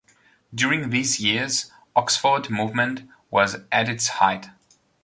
[0.51, 4.47] During these years the "Oxford Movement" was at its height.